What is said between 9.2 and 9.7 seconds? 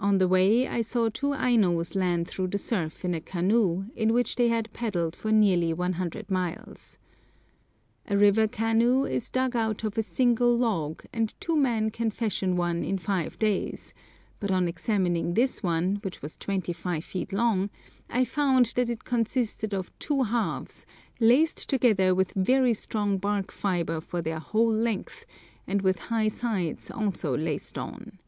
dug